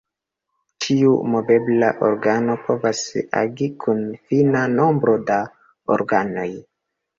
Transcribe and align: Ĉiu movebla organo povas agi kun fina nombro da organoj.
Ĉiu 0.85 1.11
movebla 1.33 1.89
organo 2.07 2.55
povas 2.63 3.03
agi 3.43 3.69
kun 3.85 4.03
fina 4.33 4.65
nombro 4.81 5.17
da 5.31 5.41
organoj. 6.01 6.51